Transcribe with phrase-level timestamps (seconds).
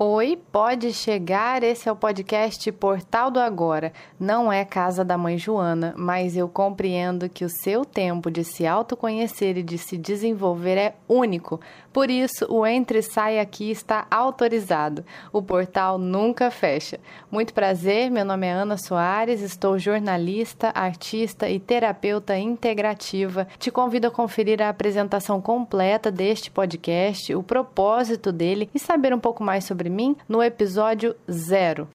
[0.00, 1.64] Oi, pode chegar.
[1.64, 3.92] Esse é o podcast Portal do Agora.
[4.16, 8.64] Não é casa da mãe Joana, mas eu compreendo que o seu tempo de se
[8.64, 11.60] autoconhecer e de se desenvolver é único.
[11.92, 15.04] Por isso, o Entre e Sai aqui está autorizado.
[15.32, 17.00] O portal nunca fecha.
[17.28, 23.48] Muito prazer, meu nome é Ana Soares, estou jornalista, artista e terapeuta integrativa.
[23.58, 29.18] Te convido a conferir a apresentação completa deste podcast, o propósito dele e saber um
[29.18, 31.88] pouco mais sobre mim no episódio zero.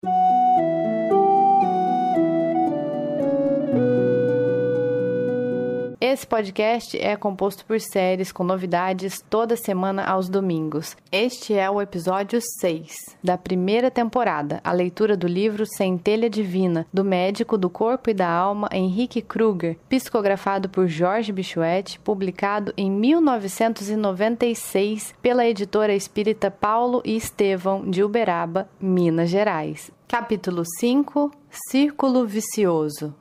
[6.14, 10.96] Esse podcast é composto por séries com novidades toda semana aos domingos.
[11.12, 17.04] Este é o episódio 6 da primeira temporada, a leitura do livro Centelha Divina, do
[17.04, 25.16] médico do corpo e da alma Henrique Kruger, psicografado por Jorge Bichuete, publicado em 1996
[25.20, 29.90] pela editora espírita Paulo e Estevão de Uberaba, Minas Gerais.
[30.08, 31.32] Capítulo 5
[31.72, 33.16] Círculo Vicioso.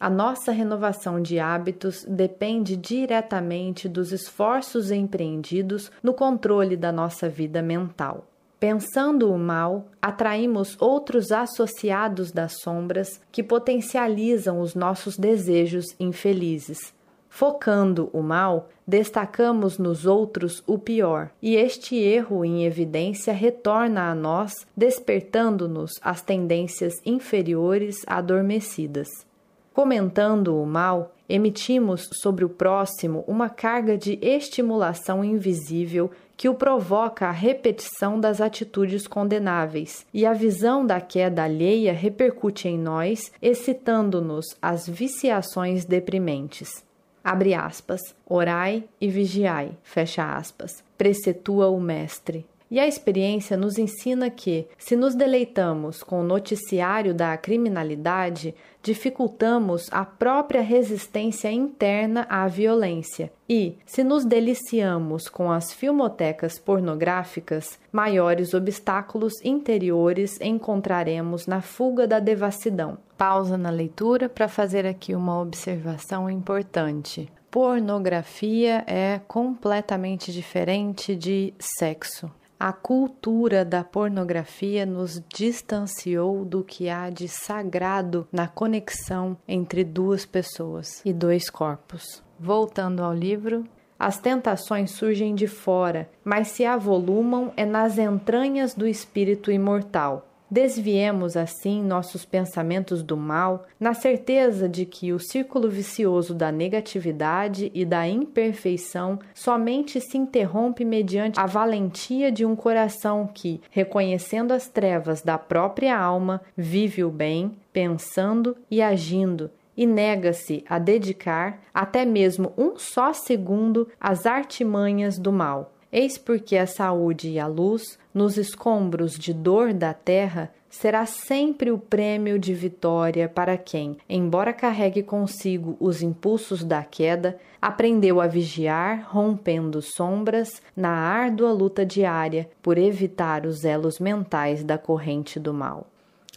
[0.00, 7.60] A nossa renovação de hábitos depende diretamente dos esforços empreendidos no controle da nossa vida
[7.60, 8.26] mental.
[8.58, 16.94] Pensando o mal, atraímos outros associados das sombras que potencializam os nossos desejos infelizes.
[17.28, 24.14] Focando o mal, destacamos nos outros o pior, e este erro em evidência retorna a
[24.14, 29.28] nós, despertando-nos as tendências inferiores adormecidas.
[29.72, 37.26] Comentando o mal, emitimos sobre o próximo uma carga de estimulação invisível que o provoca
[37.28, 44.46] a repetição das atitudes condenáveis, e a visão da queda alheia repercute em nós, excitando-nos
[44.60, 46.82] às viciações deprimentes.
[47.22, 52.46] Abre aspas, orai e vigiai, fecha aspas, precetua o Mestre.
[52.70, 59.88] E a experiência nos ensina que, se nos deleitamos com o noticiário da criminalidade, dificultamos
[59.90, 63.32] a própria resistência interna à violência.
[63.48, 72.20] E, se nos deliciamos com as filmotecas pornográficas, maiores obstáculos interiores encontraremos na fuga da
[72.20, 72.98] devassidão.
[73.18, 77.28] Pausa na leitura para fazer aqui uma observação importante.
[77.50, 82.30] Pornografia é completamente diferente de sexo.
[82.62, 90.26] A cultura da pornografia nos distanciou do que há de sagrado na conexão entre duas
[90.26, 92.22] pessoas e dois corpos.
[92.38, 93.64] Voltando ao livro,
[93.98, 100.29] as tentações surgem de fora, mas se avolumam é nas entranhas do espírito imortal.
[100.50, 107.70] Desviemos assim nossos pensamentos do mal, na certeza de que o círculo vicioso da negatividade
[107.72, 114.66] e da imperfeição somente se interrompe mediante a valentia de um coração que, reconhecendo as
[114.66, 122.04] trevas da própria alma, vive o bem, pensando e agindo, e nega-se a dedicar até
[122.04, 125.72] mesmo um só segundo às artimanhas do mal.
[125.92, 131.70] Eis porque a saúde e a luz, nos escombros de dor da terra, será sempre
[131.70, 138.26] o prêmio de vitória para quem, embora carregue consigo os impulsos da queda, aprendeu a
[138.26, 145.52] vigiar, rompendo sombras na árdua luta diária por evitar os elos mentais da corrente do
[145.52, 145.86] mal.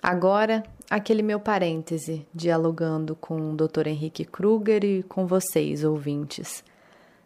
[0.02, 3.88] Agora, aquele meu parêntese, dialogando com o Dr.
[3.88, 6.64] Henrique Kruger e com vocês, ouvintes.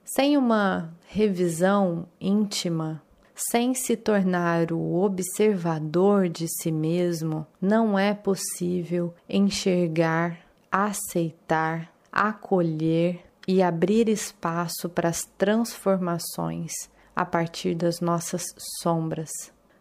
[0.05, 3.01] Sem uma revisão íntima,
[3.37, 10.39] sem se tornar o observador de si mesmo, não é possível enxergar,
[10.71, 16.73] aceitar, acolher e abrir espaço para as transformações
[17.15, 18.43] a partir das nossas
[18.81, 19.29] sombras.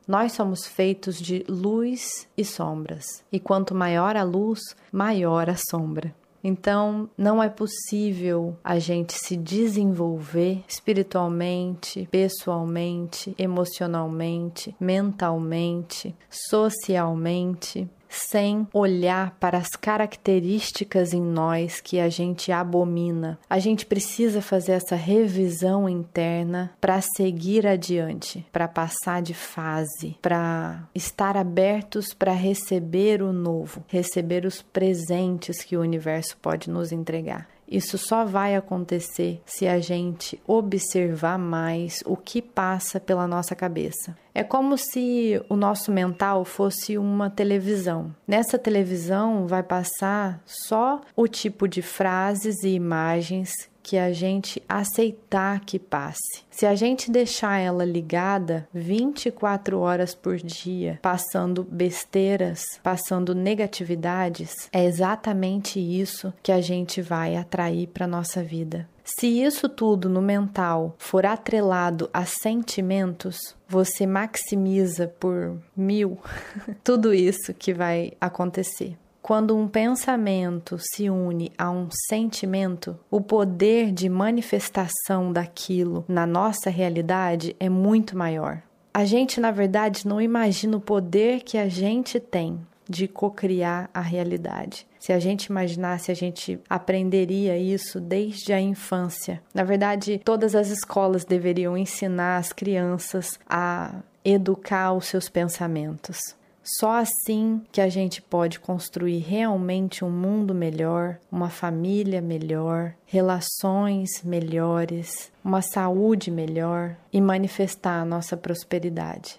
[0.06, 4.60] Nós somos feitos de luz e sombras, e quanto maior a luz,
[4.92, 6.14] maior a sombra.
[6.48, 19.36] Então, não é possível a gente se desenvolver espiritualmente, pessoalmente, emocionalmente, mentalmente, socialmente, sem olhar
[19.38, 23.38] para as características em nós que a gente abomina.
[23.48, 30.88] A gente precisa fazer essa revisão interna para seguir adiante, para passar de fase, para
[30.94, 37.55] estar abertos para receber o novo, receber os presentes que o universo pode nos entregar.
[37.68, 44.16] Isso só vai acontecer se a gente observar mais o que passa pela nossa cabeça.
[44.34, 48.15] É como se o nosso mental fosse uma televisão.
[48.27, 53.51] Nessa televisão vai passar só o tipo de frases e imagens
[53.86, 56.42] que a gente aceitar que passe.
[56.50, 64.84] Se a gente deixar ela ligada 24 horas por dia, passando besteiras, passando negatividades, é
[64.84, 68.88] exatamente isso que a gente vai atrair para nossa vida.
[69.04, 73.38] Se isso tudo no mental for atrelado a sentimentos,
[73.68, 76.18] você maximiza por mil
[76.83, 78.97] tudo isso que vai acontecer.
[79.26, 86.70] Quando um pensamento se une a um sentimento, o poder de manifestação daquilo na nossa
[86.70, 88.62] realidade é muito maior.
[88.94, 94.00] A gente, na verdade, não imagina o poder que a gente tem de cocriar a
[94.00, 94.86] realidade.
[95.00, 99.42] Se a gente imaginasse, a gente aprenderia isso desde a infância.
[99.52, 103.92] Na verdade, todas as escolas deveriam ensinar as crianças a
[104.24, 106.36] educar os seus pensamentos.
[106.68, 114.24] Só assim que a gente pode construir realmente um mundo melhor, uma família melhor, relações
[114.24, 119.36] melhores, uma saúde melhor e manifestar a nossa prosperidade.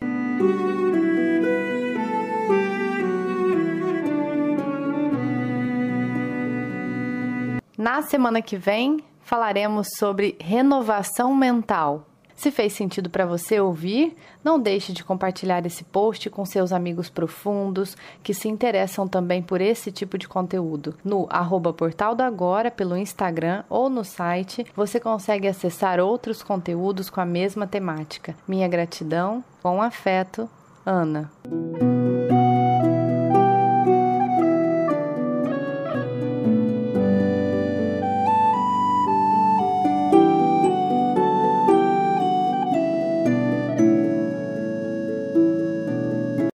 [7.77, 12.06] Na semana que vem, falaremos sobre renovação mental.
[12.37, 17.09] Se fez sentido para você ouvir, não deixe de compartilhar esse post com seus amigos
[17.09, 20.93] profundos que se interessam também por esse tipo de conteúdo.
[21.03, 27.09] No arroba Portal do Agora, pelo Instagram ou no site, você consegue acessar outros conteúdos
[27.09, 28.35] com a mesma temática.
[28.47, 30.47] Minha gratidão, com afeto,
[30.85, 31.31] Ana.